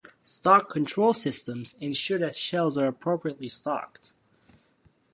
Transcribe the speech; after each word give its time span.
Stock 0.23 0.71
control 0.71 1.13
systems 1.13 1.75
ensure 1.79 2.17
that 2.17 2.35
shelves 2.35 2.75
are 2.75 2.87
appropriately 2.87 3.47
stocked. 3.47 4.13